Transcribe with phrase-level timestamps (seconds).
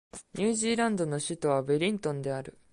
[0.33, 2.57] ニュージーランドの首都はウェリントンである